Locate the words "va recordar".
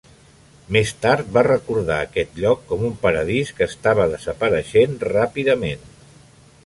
1.35-1.97